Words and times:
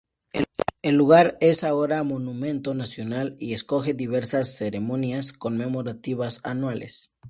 El 0.81 0.95
lugar 0.95 1.37
es 1.41 1.63
ahora 1.63 2.01
monumento 2.01 2.73
nacional 2.73 3.35
y 3.39 3.53
acoge 3.53 3.93
diversas 3.93 4.57
ceremonias 4.57 5.31
conmemorativas 5.31 6.41
anuales. 6.43 7.13